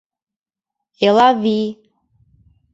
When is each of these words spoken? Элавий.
Элавий. 1.05 1.63